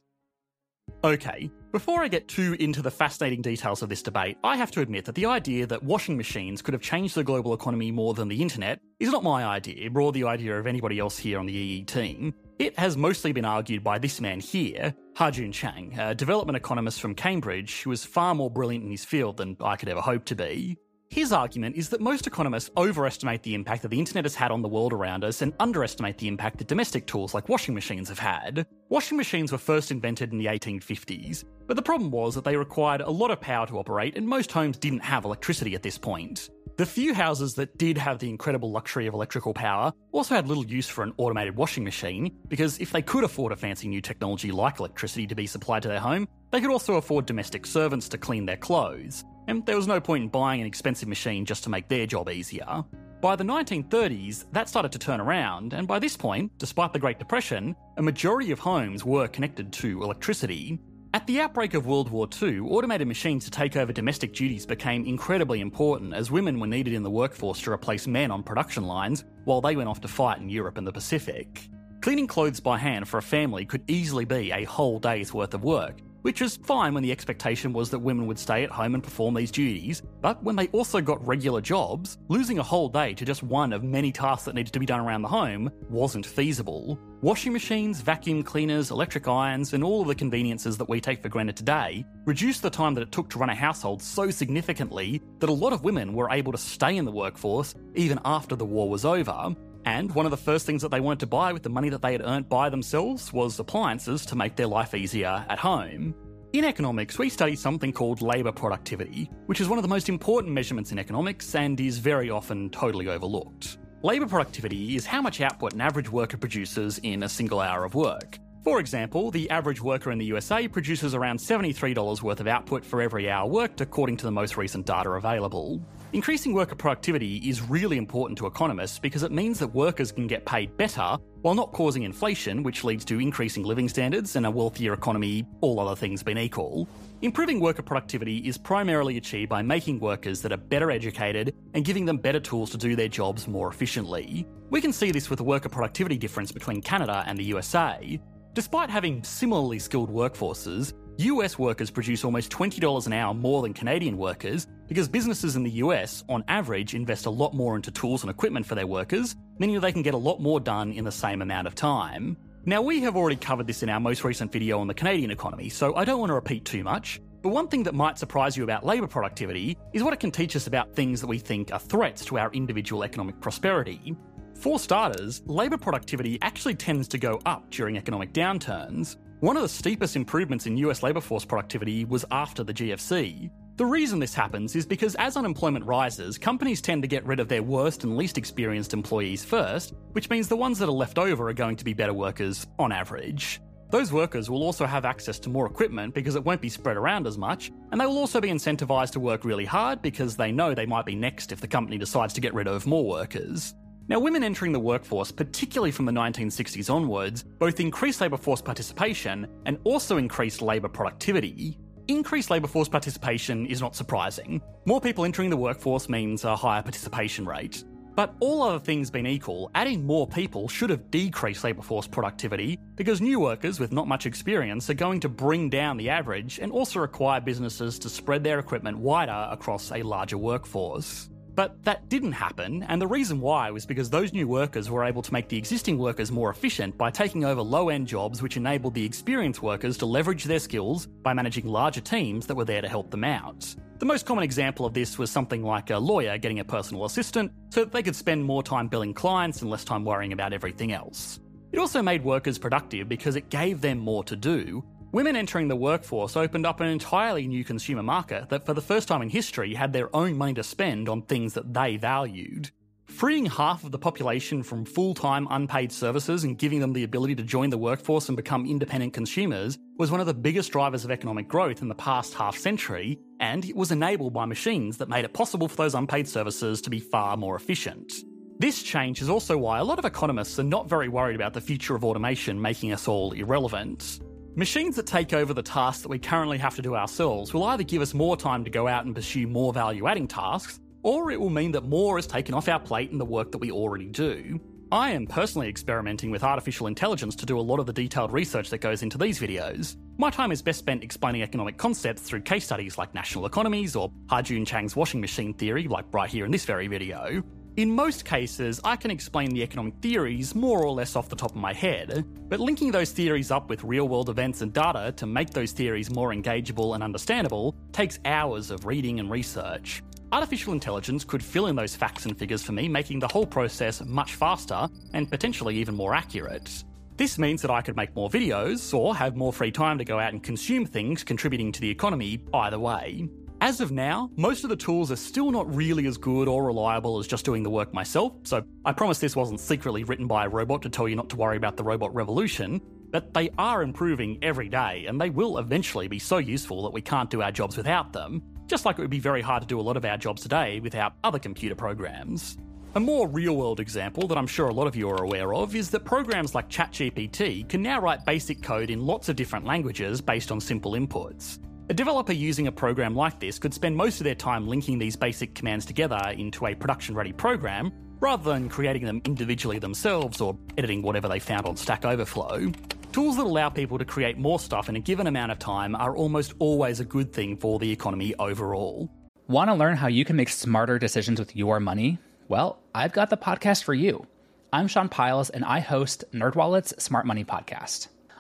Okay, 1.03 1.51
before 1.77 2.03
I 2.03 2.09
get 2.09 2.27
too 2.27 2.57
into 2.59 2.81
the 2.81 2.91
fascinating 2.91 3.43
details 3.43 3.83
of 3.83 3.91
this 3.91 4.03
debate, 4.03 4.39
I 4.43 4.57
have 4.57 4.71
to 4.71 4.81
admit 4.81 5.05
that 5.05 5.15
the 5.15 5.27
idea 5.27 5.67
that 5.67 5.83
washing 5.83 6.17
machines 6.17 6.63
could 6.63 6.73
have 6.73 6.81
changed 6.81 7.15
the 7.15 7.23
global 7.23 7.53
economy 7.53 7.91
more 7.91 8.15
than 8.15 8.29
the 8.29 8.41
internet 8.41 8.81
is 8.99 9.13
not 9.13 9.23
my 9.23 9.45
idea, 9.45 9.91
or 9.95 10.11
the 10.11 10.25
idea 10.25 10.59
of 10.59 10.67
anybody 10.67 10.99
else 10.99 11.19
here 11.19 11.39
on 11.39 11.45
the 11.45 11.53
EE 11.53 11.83
team. 11.83 12.33
It 12.59 12.79
has 12.79 12.97
mostly 12.97 13.33
been 13.33 13.45
argued 13.45 13.85
by 13.85 13.99
this 13.99 14.23
man 14.23 14.41
here, 14.41 14.95
Ha-Joon 15.17 15.53
Chang, 15.53 15.99
a 15.99 16.15
development 16.15 16.57
economist 16.57 16.99
from 16.99 17.15
Cambridge 17.15 17.83
who 17.83 17.93
is 17.93 18.07
far 18.07 18.35
more 18.35 18.51
brilliant 18.51 18.83
in 18.83 18.91
his 18.91 19.05
field 19.05 19.37
than 19.37 19.55
I 19.61 19.77
could 19.77 19.91
ever 19.91 20.01
hope 20.01 20.25
to 20.25 20.35
be. 20.35 20.79
His 21.09 21.33
argument 21.33 21.77
is 21.77 21.89
that 21.91 22.01
most 22.01 22.27
economists 22.27 22.71
overestimate 22.77 23.43
the 23.43 23.55
impact 23.55 23.83
that 23.83 23.89
the 23.89 23.99
internet 23.99 24.25
has 24.25 24.35
had 24.35 24.51
on 24.51 24.61
the 24.61 24.69
world 24.69 24.93
around 24.93 25.25
us 25.25 25.41
and 25.41 25.55
underestimate 25.61 26.19
the 26.19 26.29
impact 26.29 26.59
that 26.59 26.67
domestic 26.67 27.07
tools 27.07 27.33
like 27.33 27.49
washing 27.49 27.75
machines 27.75 28.09
have 28.09 28.19
had. 28.19 28.67
Washing 28.89 29.17
machines 29.17 29.53
were 29.53 29.59
first 29.59 29.91
invented 29.91 30.33
in 30.33 30.39
the 30.39 30.47
1850s, 30.47 31.45
but 31.67 31.77
the 31.77 31.83
problem 31.83 32.11
was 32.11 32.35
that 32.35 32.45
they 32.45 32.57
required 32.57 33.01
a 33.01 33.11
lot 33.11 33.31
of 33.31 33.41
power 33.41 33.67
to 33.67 33.79
operate 33.79 34.17
and 34.17 34.27
most 34.27 34.51
homes 34.51 34.77
didn't 34.77 35.05
have 35.05 35.25
electricity 35.25 35.75
at 35.75 35.83
this 35.83 35.97
point. 35.97 36.51
The 36.77 36.85
few 36.85 37.15
houses 37.15 37.55
that 37.55 37.79
did 37.79 37.97
have 37.97 38.19
the 38.19 38.29
incredible 38.29 38.71
luxury 38.71 39.07
of 39.07 39.15
electrical 39.15 39.55
power 39.55 39.93
also 40.13 40.35
had 40.35 40.47
little 40.47 40.67
use 40.67 40.89
for 40.89 41.03
an 41.03 41.15
automated 41.17 41.57
washing 41.57 41.85
machine, 41.85 42.37
because 42.49 42.79
if 42.81 42.93
they 42.93 43.01
could 43.01 43.25
afford 43.25 43.53
a 43.53 43.57
fancy 43.57 43.89
new 43.89 44.03
technology 44.03 44.51
like 44.51 44.79
electricity 44.79 45.27
to 45.29 45.35
be 45.35 45.47
supplied 45.47 45.83
to 45.83 45.89
their 45.89 46.01
home, 46.01 46.29
they 46.51 46.61
could 46.61 46.71
also 46.71 46.97
afford 46.97 47.25
domestic 47.25 47.65
servants 47.65 48.11
to 48.11 48.19
clean 48.19 48.45
their 48.45 48.59
clothes, 48.59 49.25
and 49.47 49.65
there 49.67 49.77
was 49.77 49.87
no 49.87 50.01
point 50.01 50.25
in 50.25 50.29
buying 50.29 50.61
an 50.61 50.67
expensive 50.67 51.09
machine 51.09 51.45
just 51.45 51.65
to 51.65 51.71
make 51.71 51.89
their 51.89 52.07
job 52.07 52.29
easier. 52.29 52.85
By 53.21 53.37
the 53.37 53.45
1930s, 53.45 54.45
that 54.53 54.69
started 54.69 54.93
to 54.93 54.99
turn 54.99 55.21
around, 55.21 55.73
and 55.73 55.89
by 55.89 55.99
this 55.99 56.17
point, 56.17 56.53
despite 56.59 56.93
the 56.93 56.99
Great 56.99 57.19
Depression, 57.19 57.75
a 57.97 58.03
majority 58.03 58.51
of 58.53 58.59
homes 58.59 59.05
were 59.05 59.27
connected 59.29 59.73
to 59.75 60.03
electricity, 60.03 60.79
at 61.17 61.27
the 61.27 61.41
outbreak 61.41 61.73
of 61.73 61.87
World 61.87 62.11
War 62.11 62.29
II, 62.43 62.61
automated 62.61 63.09
machines 63.09 63.47
to 63.47 63.51
take 63.51 63.75
over 63.75 63.91
domestic 63.91 64.35
duties 64.35 64.67
became 64.67 65.07
incredibly 65.07 65.63
important 65.63 66.13
as 66.13 66.31
women 66.31 66.61
were 66.61 66.67
needed 66.67 66.93
in 66.93 67.03
the 67.03 67.11
workforce 67.11 67.59
to 67.63 67.73
replace 67.73 68.07
men 68.07 68.31
on 68.31 68.43
production 68.43 68.85
lines 68.85 69.25
while 69.45 69.63
they 69.63 69.77
went 69.77 69.89
off 69.89 70.03
to 70.03 70.09
fight 70.09 70.41
in 70.41 70.51
Europe 70.51 70.77
and 70.77 70.87
the 70.87 70.93
Pacific. 70.93 71.71
Cleaning 72.03 72.27
clothes 72.27 72.61
by 72.61 72.77
hand 72.77 73.09
for 73.09 73.17
a 73.17 73.23
family 73.23 73.65
could 73.65 73.83
easily 73.89 74.27
be 74.27 74.53
a 74.53 74.65
whole 74.65 74.99
day's 74.99 75.33
worth 75.33 75.55
of 75.55 75.65
work, 75.65 76.03
which 76.27 76.41
was 76.41 76.57
fine 76.57 76.93
when 76.93 77.05
the 77.05 77.13
expectation 77.13 77.73
was 77.73 77.89
that 77.89 78.01
women 78.01 78.27
would 78.27 78.37
stay 78.37 78.65
at 78.65 78.71
home 78.73 78.95
and 78.95 79.05
perform 79.05 79.33
these 79.33 79.53
duties, 79.53 80.03
but 80.21 80.43
when 80.43 80.57
they 80.57 80.67
also 80.73 81.01
got 81.01 81.25
regular 81.25 81.61
jobs, 81.61 82.19
losing 82.27 82.59
a 82.59 82.63
whole 82.65 82.89
day 82.89 83.15
to 83.15 83.25
just 83.25 83.45
one 83.45 83.73
of 83.73 83.85
many 83.85 84.11
tasks 84.11 84.45
that 84.45 84.57
needed 84.57 84.73
to 84.73 84.81
be 84.81 84.87
done 84.87 84.99
around 84.99 85.23
the 85.23 85.29
home 85.29 85.71
wasn't 85.89 86.27
feasible. 86.27 86.99
Washing 87.21 87.53
machines, 87.53 88.01
vacuum 88.01 88.43
cleaners, 88.43 88.91
electric 88.91 89.29
irons, 89.29 89.73
and 89.73 89.85
all 89.85 90.03
of 90.03 90.09
the 90.09 90.17
conveniences 90.17 90.77
that 90.77 90.89
we 90.89 91.01
take 91.01 91.23
for 91.23 91.29
granted 91.29 91.57
today 91.57 92.05
reduced 92.25 92.61
the 92.61 92.71
time 92.71 92.93
that 92.95 93.03
it 93.03 93.13
took 93.13 93.31
to 93.31 93.39
run 93.39 93.51
a 93.51 93.55
household 93.55 94.03
so 94.03 94.29
significantly 94.29 95.23
that 95.39 95.49
a 95.49 95.53
lot 95.53 95.73
of 95.73 95.85
women 95.85 96.13
were 96.13 96.31
able 96.31 96.51
to 96.51 96.59
stay 96.59 96.97
in 96.97 97.05
the 97.05 97.13
workforce 97.13 97.73
even 97.95 98.19
after 98.25 98.57
the 98.57 98.65
war 98.65 98.91
was 98.91 99.05
over, 99.05 99.55
and 99.87 100.13
one 100.15 100.27
of 100.27 100.31
the 100.31 100.37
first 100.37 100.67
things 100.67 100.83
that 100.83 100.91
they 100.91 101.01
wanted 101.01 101.21
to 101.21 101.27
buy 101.27 101.53
with 101.53 101.63
the 101.63 101.71
money 101.71 101.89
that 101.89 102.03
they 102.03 102.13
had 102.13 102.21
earned 102.23 102.49
by 102.49 102.69
themselves 102.69 103.33
was 103.33 103.59
appliances 103.59 104.27
to 104.27 104.37
make 104.37 104.57
their 104.57 104.67
life 104.67 104.95
easier 104.95 105.47
at 105.49 105.59
home. 105.59 106.15
In 106.53 106.65
economics, 106.65 107.19
we 107.19 107.29
study 107.29 107.55
something 107.55 107.93
called 107.93 108.21
labour 108.21 108.53
productivity, 108.53 109.31
which 109.47 109.61
is 109.61 109.69
one 109.69 109.79
of 109.79 109.83
the 109.83 109.89
most 109.89 110.09
important 110.09 110.53
measurements 110.53 110.91
in 110.91 110.99
economics 110.99 111.55
and 111.55 111.81
is 111.81 111.99
very 111.99 112.31
often 112.31 112.69
totally 112.71 113.09
overlooked. 113.09 113.79
Labour 114.03 114.27
productivity 114.27 114.97
is 114.97 115.07
how 115.07 115.23
much 115.23 115.41
output 115.41 115.73
an 115.73 115.81
average 115.81 116.11
worker 116.11 116.37
produces 116.37 116.99
in 116.99 117.23
a 117.23 117.29
single 117.29 117.61
hour 117.61 117.85
of 117.85 117.95
work. 117.95 118.39
For 118.67 118.81
example, 118.81 119.31
the 119.31 119.49
average 119.49 119.81
worker 119.81 120.11
in 120.11 120.19
the 120.19 120.25
USA 120.25 120.67
produces 120.67 121.15
around 121.15 121.39
$73 121.39 122.21
worth 122.21 122.41
of 122.41 122.49
output 122.49 122.85
for 122.85 123.01
every 123.01 123.31
hour 123.31 123.49
worked, 123.49 123.81
according 123.81 124.17
to 124.17 124.25
the 124.25 124.33
most 124.33 124.57
recent 124.57 124.85
data 124.85 125.09
available. 125.11 125.81
Increasing 126.13 126.53
worker 126.53 126.75
productivity 126.75 127.37
is 127.49 127.63
really 127.63 127.97
important 127.97 128.37
to 128.39 128.47
economists 128.47 128.99
because 128.99 129.23
it 129.23 129.31
means 129.31 129.61
that 129.61 129.69
workers 129.69 130.11
can 130.11 130.27
get 130.27 130.45
paid 130.45 130.77
better 130.77 131.17
while 131.43 131.55
not 131.55 131.71
causing 131.71 132.03
inflation, 132.03 132.65
which 132.65 132.83
leads 132.83 133.05
to 133.05 133.21
increasing 133.21 133.63
living 133.63 133.89
standards 133.89 134.35
and 134.35 134.45
a 134.47 134.51
wealthier 134.51 134.95
economy, 134.95 135.47
all 135.61 135.79
other 135.79 135.95
things 135.95 136.25
being 136.25 136.37
equal. 136.37 136.89
Improving 137.23 137.61
worker 137.61 137.83
productivity 137.83 138.39
is 138.39 138.59
primarily 138.59 139.17
achieved 139.17 139.49
by 139.49 139.63
making 139.63 140.01
workers 140.01 140.43
that 140.43 140.51
are 140.51 140.57
better 140.57 140.91
educated 140.91 141.55
and 141.75 141.85
giving 141.85 142.05
them 142.05 142.17
better 142.17 142.41
tools 142.41 142.71
to 142.71 142.79
do 142.79 142.97
their 142.97 143.07
jobs 143.07 143.47
more 143.47 143.69
efficiently. 143.69 144.45
We 144.71 144.81
can 144.81 144.93
see 144.93 145.13
this 145.13 145.31
with 145.31 145.37
the 145.37 145.45
worker 145.45 145.69
productivity 145.69 146.19
difference 146.19 146.51
between 146.51 146.83
Canada 146.83 147.23
and 147.29 147.39
the 147.39 147.45
USA. 147.45 148.21
Despite 148.57 148.89
having 148.89 149.23
similarly 149.23 149.79
skilled 149.79 150.11
workforces, 150.11 150.95
US 151.19 151.59
workers 151.59 151.91
produce 151.91 152.25
almost 152.25 152.51
$20 152.51 153.07
an 153.07 153.13
hour 153.13 153.35
more 153.35 153.61
than 153.61 153.75
Canadian 153.75 154.17
workers 154.17 154.67
because 154.89 155.09
businesses 155.09 155.57
in 155.57 155.63
the 155.63 155.73
US, 155.73 156.25
on 156.31 156.43
average, 156.49 156.95
invest 156.95 157.27
a 157.27 157.31
lot 157.31 157.53
more 157.53 157.77
into 157.77 157.91
tools 157.91 158.23
and 158.23 158.31
equipment 158.31 158.65
for 158.65 158.75
their 158.75 158.87
workers, 158.87 159.37
meaning 159.59 159.79
they 159.79 159.93
can 159.93 160.01
get 160.01 160.15
a 160.15 160.17
lot 160.17 160.41
more 160.41 160.59
done 160.59 160.91
in 160.93 161.05
the 161.05 161.13
same 161.13 161.43
amount 161.43 161.67
of 161.67 161.75
time. 161.75 162.35
Now, 162.65 162.81
we 162.81 163.03
have 163.03 163.15
already 163.15 163.37
covered 163.37 163.67
this 163.67 163.83
in 163.83 163.91
our 163.91 164.01
most 164.01 164.25
recent 164.25 164.51
video 164.51 164.81
on 164.81 164.87
the 164.87 164.95
Canadian 164.95 165.31
economy, 165.31 165.69
so 165.69 165.95
I 165.95 166.07
don't 166.07 166.19
want 166.19 166.31
to 166.31 166.35
repeat 166.35 166.65
too 166.65 166.83
much, 166.83 167.21
But 167.47 167.53
one 167.53 167.69
thing 167.69 167.85
that 167.85 167.95
might 167.95 168.19
surprise 168.19 168.57
you 168.57 168.65
about 168.65 168.85
labour 168.85 169.07
productivity 169.07 169.79
is 169.93 170.03
what 170.03 170.13
it 170.13 170.19
can 170.19 170.33
teach 170.33 170.57
us 170.57 170.67
about 170.67 170.93
things 170.97 171.21
that 171.21 171.29
we 171.29 171.39
think 171.39 171.73
are 171.73 171.79
threats 171.79 172.25
to 172.25 172.39
our 172.39 172.51
individual 172.53 173.05
economic 173.05 173.41
prosperity. 173.41 174.17
For 174.61 174.79
starters, 174.79 175.43
labour 175.47 175.77
productivity 175.77 176.39
actually 176.41 176.75
tends 176.75 177.07
to 177.09 177.19
go 177.19 177.41
up 177.45 177.71
during 177.71 177.97
economic 177.97 178.33
downturns. 178.33 179.17
One 179.41 179.57
of 179.57 179.63
the 179.63 179.69
steepest 179.69 180.17
improvements 180.17 180.67
in 180.67 180.79
US 180.79 181.03
labour 181.03 181.21
force 181.21 181.45
productivity 181.45 182.05
was 182.07 182.25
after 182.31 182.65
the 182.65 182.73
GFC. 182.73 183.51
The 183.77 183.85
reason 183.85 184.19
this 184.19 184.35
happens 184.35 184.75
is 184.75 184.87
because 184.87 185.15
as 185.17 185.37
unemployment 185.37 185.85
rises, 185.85 186.39
companies 186.39 186.81
tend 186.81 187.03
to 187.03 187.09
get 187.09 187.27
rid 187.27 187.39
of 187.39 187.49
their 187.49 187.63
worst 187.63 188.05
and 188.05 188.17
least 188.17 188.39
experienced 188.39 188.95
employees 188.95 189.45
first, 189.45 189.93
which 190.13 190.31
means 190.31 190.49
the 190.49 190.57
ones 190.57 190.79
that 190.79 190.89
are 190.89 190.93
left 190.93 191.19
over 191.19 191.49
are 191.49 191.53
going 191.53 191.77
to 191.77 191.85
be 191.85 191.93
better 191.93 192.15
workers 192.15 192.67
on 192.79 192.93
average. 192.93 193.61
Those 193.91 194.11
workers 194.11 194.49
will 194.49 194.63
also 194.63 194.87
have 194.87 195.05
access 195.05 195.39
to 195.41 195.51
more 195.51 195.67
equipment 195.67 196.15
because 196.15 196.35
it 196.35 196.45
won't 196.45 196.63
be 196.63 196.71
spread 196.71 196.97
around 196.97 197.27
as 197.27 197.37
much, 197.37 197.71
and 197.93 198.01
they 198.01 198.07
will 198.07 198.19
also 198.19 198.41
be 198.41 198.49
incentivised 198.49 199.13
to 199.13 199.21
work 199.21 199.45
really 199.45 199.67
hard 199.67 200.01
because 200.01 200.35
they 200.35 200.51
know 200.51 200.75
they 200.75 200.87
might 200.87 201.07
be 201.07 201.15
next 201.15 201.53
if 201.53 201.61
the 201.61 201.69
company 201.69 201.99
decides 201.99 202.33
to 202.35 202.41
get 202.41 202.55
rid 202.55 202.67
of 202.67 202.87
more 202.87 203.07
workers. 203.07 203.75
Now, 204.09 204.21
women 204.21 204.45
entering 204.45 204.71
the 204.71 204.79
workforce, 204.79 205.33
particularly 205.33 205.91
from 205.91 206.07
the 206.07 206.13
1960s 206.13 206.95
onwards, 206.95 207.43
both 207.43 207.81
increased 207.81 208.21
labour 208.21 208.37
force 208.37 208.63
participation 208.63 209.49
and 209.67 209.79
also 209.83 210.17
increased 210.17 210.63
labour 210.63 210.89
productivity. 210.89 211.77
Increased 212.07 212.51
labour 212.51 212.69
force 212.69 212.89
participation 212.89 213.67
is 213.67 213.81
not 213.81 213.97
surprising. 213.97 214.63
More 214.85 215.01
people 215.01 215.25
entering 215.25 215.51
the 215.51 215.57
workforce 215.57 216.09
means 216.09 216.45
a 216.45 216.55
higher 216.55 216.83
participation 216.83 217.45
rate. 217.45 217.83
But 218.15 218.35
all 218.39 218.63
other 218.63 218.79
things 218.79 219.11
being 219.11 219.27
equal, 219.27 219.73
adding 219.75 220.07
more 220.07 220.29
people 220.29 220.69
should 220.69 220.89
have 220.91 221.11
decreased 221.11 221.65
labour 221.65 221.83
force 221.83 222.07
productivity 222.07 222.79
because 222.95 223.21
new 223.21 223.41
workers 223.41 223.81
with 223.81 223.93
not 223.93 224.07
much 224.07 224.25
experience 224.25 224.89
are 224.89 224.95
going 224.95 225.19
to 225.21 225.29
bring 225.29 225.69
down 225.69 225.97
the 225.97 226.11
average 226.11 226.61
and 226.61 226.71
also 226.71 227.01
require 227.01 227.41
businesses 227.41 227.99
to 227.99 228.09
spread 228.09 228.45
their 228.45 228.61
equipment 228.61 228.97
wider 228.97 229.49
across 229.51 229.91
a 229.91 230.03
larger 230.03 230.39
workforce. 230.39 231.29
But 231.57 231.83
that 231.85 232.11
didn't 232.11 232.33
happen, 232.33 232.83
and 232.83 233.01
the 233.01 233.07
reason 233.07 233.41
why 233.41 233.71
was 233.71 233.87
because 233.87 234.11
those 234.11 234.35
new 234.35 234.47
workers 234.47 234.91
were 234.91 235.05
able 235.05 235.23
to 235.23 235.33
make 235.33 235.49
the 235.49 235.57
existing 235.57 235.97
workers 235.97 236.31
more 236.31 236.51
efficient 236.51 236.99
by 236.99 237.11
taking 237.11 237.47
over 237.47 237.63
low 237.63 237.89
end 237.89 238.07
jobs, 238.07 238.43
which 238.43 238.59
enabled 238.59 238.93
the 238.93 239.07
experienced 239.07 239.63
workers 239.63 239.97
to 239.99 240.07
leverage 240.07 240.45
their 240.45 240.59
skills 240.59 241.07
by 241.07 241.33
managing 241.33 241.67
larger 241.67 242.03
teams 242.03 242.47
that 242.47 242.55
were 242.55 242.67
there 242.67 242.83
to 242.83 242.89
help 242.89 243.11
them 243.11 243.25
out. 243.25 243.75
The 243.99 244.05
most 244.05 244.27
common 244.27 244.45
example 244.45 244.85
of 244.85 244.93
this 244.93 245.17
was 245.17 245.31
something 245.31 245.63
like 245.63 245.89
a 245.89 245.99
lawyer 245.99 246.37
getting 246.37 246.61
a 246.61 246.65
personal 246.65 247.07
assistant 247.07 247.51
so 247.71 247.85
that 247.85 247.93
they 247.93 248.03
could 248.03 248.15
spend 248.15 248.45
more 248.45 248.63
time 248.63 248.89
billing 248.89 249.15
clients 249.15 249.63
and 249.63 249.71
less 249.71 249.83
time 249.83 250.05
worrying 250.05 250.35
about 250.35 250.53
everything 250.53 250.93
else. 250.93 251.41
It 251.73 251.79
also 251.79 252.03
made 252.03 252.23
workers 252.23 252.59
productive 252.59 253.09
because 253.09 253.35
it 253.35 253.49
gave 253.49 253.81
them 253.81 253.99
more 253.99 254.23
to 254.25 254.37
do. 254.37 254.85
Women 255.17 255.35
entering 255.35 255.69
the 255.69 255.77
workforce 255.77 256.37
opened 256.37 256.67
up 256.67 256.81
an 256.81 256.89
entirely 256.89 257.49
new 257.49 257.65
consumer 257.65 258.03
market 258.03 258.51
that, 258.51 258.67
for 258.67 258.75
the 258.75 258.83
first 258.83 259.09
time 259.09 259.23
in 259.23 259.31
history, 259.31 259.73
had 259.73 259.95
their 259.95 260.15
own 260.15 260.37
money 260.37 260.53
to 260.53 260.63
spend 260.63 261.09
on 261.09 261.23
things 261.23 261.55
that 261.55 261.73
they 261.73 261.97
valued. 261.97 262.71
Freeing 263.07 263.47
half 263.47 263.83
of 263.83 263.93
the 263.93 263.99
population 263.99 264.63
from 264.63 264.85
full 264.85 265.15
time 265.15 265.49
unpaid 265.49 265.91
services 265.91 266.45
and 266.45 266.59
giving 266.59 266.81
them 266.81 266.93
the 266.93 267.05
ability 267.05 267.35
to 267.37 267.43
join 267.43 267.71
the 267.71 267.79
workforce 267.79 268.29
and 268.29 268.37
become 268.37 268.67
independent 268.67 269.15
consumers 269.15 269.79
was 269.97 270.11
one 270.11 270.21
of 270.21 270.27
the 270.27 270.35
biggest 270.35 270.71
drivers 270.71 271.03
of 271.07 271.11
economic 271.11 271.49
growth 271.49 271.81
in 271.81 271.89
the 271.89 271.95
past 271.95 272.35
half 272.35 272.55
century, 272.55 273.19
and 273.41 273.65
it 273.65 273.75
was 273.75 273.93
enabled 273.93 274.35
by 274.35 274.45
machines 274.45 274.99
that 274.99 275.09
made 275.09 275.25
it 275.25 275.33
possible 275.33 275.67
for 275.67 275.77
those 275.77 275.95
unpaid 275.95 276.29
services 276.29 276.83
to 276.83 276.91
be 276.91 277.01
far 277.01 277.39
more 277.39 277.57
efficient. 277.57 278.13
This 278.59 278.83
change 278.83 279.23
is 279.23 279.31
also 279.31 279.57
why 279.57 279.79
a 279.79 279.85
lot 279.85 279.99
of 279.99 280.05
economists 280.05 280.59
are 280.59 280.63
not 280.63 280.91
very 280.91 281.09
worried 281.09 281.37
about 281.37 281.55
the 281.55 281.63
future 281.63 281.95
of 281.97 282.05
automation 282.05 282.61
making 282.61 282.93
us 282.93 283.09
all 283.09 283.33
irrelevant. 283.33 284.21
Machines 284.59 284.97
that 284.97 285.05
take 285.05 285.35
over 285.35 285.53
the 285.53 285.63
tasks 285.63 286.01
that 286.01 286.09
we 286.09 286.19
currently 286.19 286.57
have 286.57 286.75
to 286.77 286.81
do 286.81 286.97
ourselves 286.97 287.53
will 287.53 287.65
either 287.65 287.83
give 287.83 288.01
us 288.01 288.15
more 288.15 288.39
time 288.39 288.65
to 288.65 288.71
go 288.71 288.89
out 288.89 289.05
and 289.05 289.15
pursue 289.15 289.47
more 289.47 289.71
value 289.71 290.07
adding 290.07 290.27
tasks, 290.27 290.81
or 291.03 291.31
it 291.31 291.39
will 291.39 291.51
mean 291.51 291.73
that 291.73 291.85
more 291.85 292.19
is 292.19 292.27
taken 292.27 292.55
off 292.55 292.67
our 292.67 292.81
plate 292.81 293.11
in 293.11 293.19
the 293.19 293.25
work 293.27 293.53
that 293.53 293.59
we 293.59 293.71
already 293.71 294.07
do. 294.07 294.59
I 294.91 295.11
am 295.11 295.27
personally 295.27 295.69
experimenting 295.69 296.31
with 296.31 296.43
artificial 296.43 296.87
intelligence 296.87 297.37
to 297.37 297.45
do 297.45 297.59
a 297.59 297.61
lot 297.61 297.81
of 297.81 297.85
the 297.85 297.93
detailed 297.93 298.33
research 298.33 298.71
that 298.71 298.79
goes 298.79 299.03
into 299.03 299.19
these 299.19 299.39
videos. 299.39 299.97
My 300.17 300.31
time 300.31 300.51
is 300.51 300.63
best 300.63 300.79
spent 300.79 301.05
explaining 301.05 301.43
economic 301.43 301.77
concepts 301.77 302.23
through 302.23 302.41
case 302.41 302.65
studies 302.65 302.97
like 302.97 303.13
national 303.13 303.45
economies 303.45 303.95
or 303.95 304.11
Ha-Joon 304.31 304.65
Chang's 304.65 304.97
washing 304.97 305.21
machine 305.21 305.53
theory, 305.53 305.87
like 305.87 306.07
right 306.15 306.31
here 306.31 306.47
in 306.47 306.51
this 306.51 306.65
very 306.65 306.87
video. 306.87 307.43
In 307.77 307.95
most 307.95 308.25
cases, 308.25 308.81
I 308.85 308.97
can 308.97 309.11
explain 309.11 309.51
the 309.51 309.63
economic 309.63 309.97
theories 310.01 310.55
more 310.55 310.83
or 310.83 310.93
less 310.93 311.15
off 311.15 311.29
the 311.29 311.37
top 311.37 311.51
of 311.51 311.57
my 311.57 311.75
head, 311.75 312.25
but 312.49 312.59
linking 312.59 312.91
those 312.91 313.11
theories 313.11 313.51
up 313.51 313.69
with 313.69 313.85
real 313.85 314.09
world 314.09 314.31
events 314.31 314.63
and 314.63 314.73
data 314.73 315.13
to 315.19 315.27
make 315.27 315.51
those 315.51 315.73
theories 315.73 316.11
more 316.11 316.33
engageable 316.33 316.95
and 316.95 317.05
understandable 317.05 317.77
takes 317.93 318.19
hours 318.25 318.71
of 318.71 318.87
reading 318.87 319.21
and 319.21 319.31
research. 319.31 320.03
Artificial 320.33 320.73
intelligence 320.73 321.23
could 321.23 321.45
fill 321.45 321.67
in 321.67 321.77
those 321.77 321.95
facts 321.95 322.25
and 322.25 322.39
figures 322.39 322.63
for 322.63 322.73
me, 322.73 322.89
making 322.89 323.19
the 323.19 323.29
whole 323.29 323.47
process 323.47 324.03
much 324.03 324.37
faster 324.37 324.89
and 325.13 325.31
potentially 325.31 325.77
even 325.77 325.95
more 325.95 326.15
accurate. 326.15 326.83
This 327.19 327.39
means 327.39 327.61
that 327.61 327.71
I 327.71 327.83
could 327.83 327.97
make 327.97 328.17
more 328.17 328.31
videos 328.31 328.95
or 328.95 329.15
have 329.15 329.37
more 329.37 329.53
free 329.53 329.71
time 329.71 329.99
to 329.99 330.05
go 330.05 330.19
out 330.19 330.33
and 330.33 330.43
consume 330.43 330.87
things 330.87 331.23
contributing 331.23 331.73
to 331.73 331.81
the 331.83 331.91
economy 331.91 332.43
either 332.55 332.79
way. 332.79 333.29
As 333.61 333.81
of 333.81 333.91
now, 333.91 334.31
most 334.37 334.65
of 334.65 334.71
the 334.71 334.77
tools 334.77 335.11
are 335.11 335.17
still 335.17 335.51
not 335.51 335.75
really 335.75 336.07
as 336.07 336.19
good 336.19 336.47
or 336.47 336.67
reliable 336.67 337.19
as 337.19 337.27
just 337.27 337.47
doing 337.47 337.63
the 337.63 337.71
work 337.71 337.95
myself, 337.95 338.35
so 338.43 338.63
I 338.85 338.93
promise 338.93 339.19
this 339.19 339.35
wasn't 339.35 339.61
secretly 339.61 340.05
written 340.05 340.27
by 340.27 340.45
a 340.45 340.49
robot 340.49 340.83
to 340.83 340.91
tell 340.91 341.09
you 341.09 341.17
not 341.17 341.31
to 341.31 341.37
worry 341.37 341.57
about 341.57 341.79
the 341.79 341.83
robot 341.83 342.15
revolution, 342.15 342.83
but 343.11 343.33
they 343.33 343.49
are 343.57 343.83
improving 343.83 344.39
every 344.43 344.69
day 344.69 345.07
and 345.09 345.19
they 345.19 345.31
will 345.31 345.57
eventually 345.57 346.07
be 346.07 346.19
so 346.19 346.37
useful 346.37 346.83
that 346.83 346.93
we 346.93 347.01
can't 347.01 347.31
do 347.31 347.41
our 347.41 347.51
jobs 347.51 347.79
without 347.79 348.13
them, 348.13 348.43
just 348.67 348.85
like 348.85 348.99
it 348.99 349.01
would 349.01 349.11
be 349.11 349.21
very 349.21 349.41
hard 349.41 349.63
to 349.63 349.67
do 349.67 349.81
a 349.81 349.83
lot 349.83 349.97
of 349.97 350.05
our 350.05 350.19
jobs 350.19 350.43
today 350.43 350.79
without 350.81 351.15
other 351.25 351.39
computer 351.39 351.75
programs. 351.75 352.59
A 352.95 353.01
more 353.01 353.27
real 353.27 353.57
world 353.57 353.81
example 353.81 354.29
that 354.29 354.37
I'm 354.37 354.47
sure 354.47 354.69
a 354.69 354.75
lot 354.75 354.87
of 354.87 354.97
you 354.97 355.09
are 355.09 355.25
aware 355.25 355.55
of 355.55 355.75
is 355.75 355.89
that 355.91 356.05
programs 356.05 356.55
like 356.55 356.69
ChatGPT 356.69 357.67
can 357.71 357.83
now 357.83 358.03
write 358.03 358.27
basic 358.27 358.63
code 358.63 358.91
in 358.91 359.07
lots 359.07 359.31
of 359.31 359.37
different 359.37 359.65
languages 359.65 360.21
based 360.21 360.53
on 360.53 360.61
simple 360.61 360.93
inputs. 360.93 361.59
A 361.89 361.95
developer 361.95 362.33
using 362.33 362.67
a 362.67 362.73
program 362.73 363.15
like 363.15 363.39
this 363.39 363.61
could 363.61 363.73
spend 363.73 363.97
most 363.97 364.19
of 364.19 364.25
their 364.25 364.35
time 364.35 364.67
linking 364.67 364.99
these 364.99 365.15
basic 365.15 365.55
commands 365.55 365.87
together 365.87 366.21
into 366.37 366.67
a 366.67 366.75
production 366.75 367.15
ready 367.15 367.33
program 367.33 367.93
rather 368.19 368.53
than 368.53 368.69
creating 368.69 369.05
them 369.05 369.23
individually 369.25 369.79
themselves 369.79 370.41
or 370.41 370.59
editing 370.79 371.01
whatever 371.01 371.29
they 371.29 371.39
found 371.39 371.65
on 371.65 371.77
Stack 371.77 372.05
Overflow. 372.05 372.73
Tools 373.13 373.37
that 373.37 373.47
allow 373.47 373.69
people 373.69 373.99
to 373.99 374.05
create 374.05 374.37
more 374.37 374.59
stuff 374.59 374.89
in 374.89 374.97
a 374.97 375.01
given 375.01 375.29
amount 375.29 375.53
of 375.53 375.61
time 375.61 375.95
are 375.95 376.17
almost 376.17 376.55
always 376.59 376.99
a 376.99 377.05
good 377.05 377.33
thing 377.33 377.57
for 377.57 377.79
the 377.79 377.93
economy 377.93 378.35
overall. 378.41 379.09
Want 379.47 379.71
to 379.71 379.75
learn 379.75 379.97
how 379.97 380.09
you 380.09 380.25
can 380.25 380.35
make 380.35 380.49
smarter 380.49 380.99
decisions 380.99 381.39
with 381.39 381.55
your 381.55 381.79
money? 381.79 382.19
Well, 382.49 382.81
I've 382.97 383.13
got 383.13 383.31
the 383.31 383.37
podcast 383.37 383.85
for 383.85 383.95
you. 383.95 384.27
I'm 384.73 384.89
Sean 384.89 385.09
Pyles 385.09 385.51
and 385.51 385.65
I 385.65 385.79
host 385.79 386.25
NerdWallet's 386.33 387.01
Smart 387.01 387.27
Money 387.27 387.45
Podcast. 387.45 388.09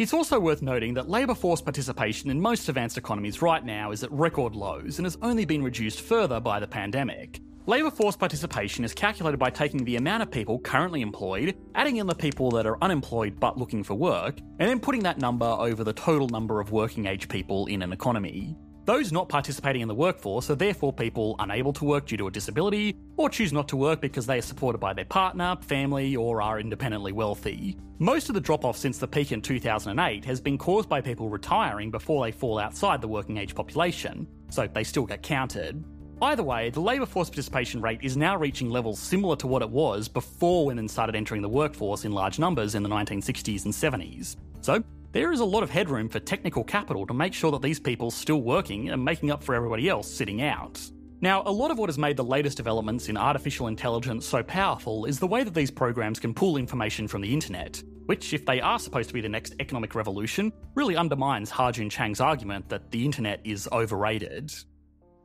It's 0.00 0.14
also 0.14 0.40
worth 0.40 0.62
noting 0.62 0.94
that 0.94 1.10
labour 1.10 1.34
force 1.34 1.60
participation 1.60 2.30
in 2.30 2.40
most 2.40 2.66
advanced 2.70 2.96
economies 2.96 3.42
right 3.42 3.62
now 3.62 3.90
is 3.90 4.02
at 4.02 4.10
record 4.10 4.54
lows 4.56 4.98
and 4.98 5.04
has 5.04 5.18
only 5.20 5.44
been 5.44 5.62
reduced 5.62 6.00
further 6.00 6.40
by 6.40 6.58
the 6.58 6.66
pandemic. 6.66 7.38
Labour 7.66 7.90
force 7.90 8.16
participation 8.16 8.82
is 8.82 8.94
calculated 8.94 9.36
by 9.36 9.50
taking 9.50 9.84
the 9.84 9.96
amount 9.96 10.22
of 10.22 10.30
people 10.30 10.58
currently 10.60 11.02
employed, 11.02 11.54
adding 11.74 11.98
in 11.98 12.06
the 12.06 12.14
people 12.14 12.50
that 12.52 12.64
are 12.64 12.82
unemployed 12.82 13.38
but 13.38 13.58
looking 13.58 13.84
for 13.84 13.92
work, 13.92 14.38
and 14.58 14.70
then 14.70 14.80
putting 14.80 15.02
that 15.02 15.18
number 15.18 15.44
over 15.44 15.84
the 15.84 15.92
total 15.92 16.30
number 16.30 16.60
of 16.60 16.72
working 16.72 17.04
age 17.04 17.28
people 17.28 17.66
in 17.66 17.82
an 17.82 17.92
economy. 17.92 18.56
Those 18.86 19.12
not 19.12 19.28
participating 19.28 19.82
in 19.82 19.88
the 19.88 19.94
workforce 19.94 20.50
are 20.50 20.54
therefore 20.54 20.92
people 20.92 21.36
unable 21.38 21.72
to 21.74 21.84
work 21.84 22.06
due 22.06 22.16
to 22.16 22.26
a 22.26 22.30
disability, 22.30 22.96
or 23.16 23.28
choose 23.28 23.52
not 23.52 23.68
to 23.68 23.76
work 23.76 24.00
because 24.00 24.26
they 24.26 24.38
are 24.38 24.42
supported 24.42 24.78
by 24.78 24.94
their 24.94 25.04
partner, 25.04 25.56
family, 25.60 26.16
or 26.16 26.40
are 26.40 26.58
independently 26.58 27.12
wealthy. 27.12 27.76
Most 27.98 28.30
of 28.30 28.34
the 28.34 28.40
drop 28.40 28.64
off 28.64 28.78
since 28.78 28.98
the 28.98 29.06
peak 29.06 29.32
in 29.32 29.42
2008 29.42 30.24
has 30.24 30.40
been 30.40 30.56
caused 30.56 30.88
by 30.88 31.02
people 31.02 31.28
retiring 31.28 31.90
before 31.90 32.24
they 32.24 32.32
fall 32.32 32.58
outside 32.58 33.02
the 33.02 33.08
working 33.08 33.36
age 33.36 33.54
population, 33.54 34.26
so 34.48 34.66
they 34.66 34.84
still 34.84 35.04
get 35.04 35.22
counted. 35.22 35.84
Either 36.22 36.42
way, 36.42 36.70
the 36.70 36.80
labour 36.80 37.06
force 37.06 37.30
participation 37.30 37.80
rate 37.80 38.00
is 38.02 38.16
now 38.16 38.36
reaching 38.36 38.70
levels 38.70 38.98
similar 38.98 39.36
to 39.36 39.46
what 39.46 39.62
it 39.62 39.70
was 39.70 40.08
before 40.08 40.66
women 40.66 40.88
started 40.88 41.14
entering 41.14 41.42
the 41.42 41.48
workforce 41.48 42.04
in 42.04 42.12
large 42.12 42.38
numbers 42.38 42.74
in 42.74 42.82
the 42.82 42.88
1960s 42.88 43.64
and 43.64 43.72
70s. 43.72 44.36
So, 44.60 44.82
there 45.12 45.32
is 45.32 45.40
a 45.40 45.44
lot 45.44 45.62
of 45.62 45.70
headroom 45.70 46.08
for 46.08 46.20
technical 46.20 46.62
capital 46.62 47.06
to 47.06 47.14
make 47.14 47.34
sure 47.34 47.50
that 47.50 47.62
these 47.62 47.80
people 47.80 48.10
still 48.10 48.42
working 48.42 48.90
and 48.90 49.04
making 49.04 49.30
up 49.30 49.42
for 49.42 49.54
everybody 49.54 49.88
else 49.88 50.08
sitting 50.08 50.42
out. 50.42 50.80
Now, 51.20 51.42
a 51.44 51.52
lot 51.52 51.70
of 51.70 51.78
what 51.78 51.88
has 51.88 51.98
made 51.98 52.16
the 52.16 52.24
latest 52.24 52.56
developments 52.56 53.08
in 53.08 53.16
artificial 53.16 53.66
intelligence 53.66 54.24
so 54.24 54.42
powerful 54.42 55.04
is 55.04 55.18
the 55.18 55.26
way 55.26 55.42
that 55.42 55.52
these 55.52 55.70
programs 55.70 56.18
can 56.20 56.32
pull 56.32 56.56
information 56.56 57.08
from 57.08 57.20
the 57.20 57.32
internet, 57.32 57.82
which, 58.06 58.32
if 58.32 58.46
they 58.46 58.60
are 58.60 58.78
supposed 58.78 59.08
to 59.08 59.14
be 59.14 59.20
the 59.20 59.28
next 59.28 59.54
economic 59.60 59.94
revolution, 59.94 60.52
really 60.74 60.96
undermines 60.96 61.50
Ha-Joon 61.50 61.90
Chang's 61.90 62.20
argument 62.20 62.68
that 62.70 62.90
the 62.90 63.04
internet 63.04 63.40
is 63.44 63.68
overrated. 63.72 64.52